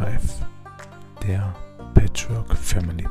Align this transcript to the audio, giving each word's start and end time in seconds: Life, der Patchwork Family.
Life, 0.00 0.42
der 1.22 1.54
Patchwork 1.94 2.56
Family. 2.56 3.06